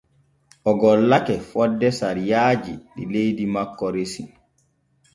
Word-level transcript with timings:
O 0.69 0.71
gollake 0.81 1.35
fonde 1.49 1.87
sariyaaji 1.99 2.73
ɗi 2.95 3.03
leydi 3.13 3.45
makko 3.55 3.85
resi. 3.95 4.23